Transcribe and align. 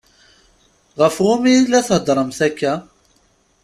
Ɣef 1.01 1.15
umi 1.31 1.51
i 1.57 1.59
la 1.71 1.81
theddṛemt 1.87 2.39
akka? 2.47 2.73